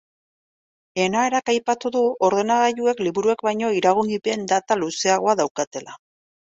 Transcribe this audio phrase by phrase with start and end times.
[1.03, 6.01] Enarak aipatu du ordenagailuek liburuek baino iraungipen data luzeagoa daukatela.